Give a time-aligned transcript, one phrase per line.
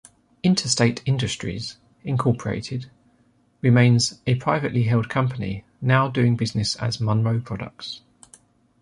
[0.41, 2.89] Interstate Industries, Incorporated
[3.61, 8.01] remains a privately held company, now doing business as Monroe Products.